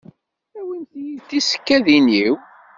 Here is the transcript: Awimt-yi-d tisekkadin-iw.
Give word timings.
Awimt-yi-d 0.59 1.21
tisekkadin-iw. 1.29 2.35